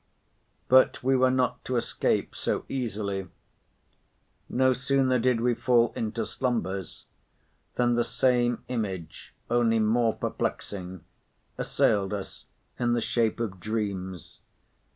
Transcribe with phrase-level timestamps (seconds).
[0.67, 3.27] But we were not to escape so easily.
[4.49, 7.05] No sooner did we fall into slumbers,
[7.75, 11.03] than the same image, only more perplexing,
[11.55, 12.45] assailed us
[12.79, 14.39] in the shape of dreams.